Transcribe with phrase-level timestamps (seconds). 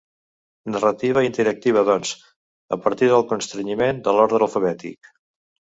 [0.75, 2.15] Narrativa interactiva doncs,
[2.77, 5.17] a partir del constrenyiment de l'ordre alfabètic.